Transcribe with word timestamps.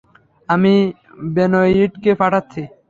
আমি 0.49 0.73
বেনোয়িটকে 1.33 2.11
পাঠাচ্ছি। 2.21 2.61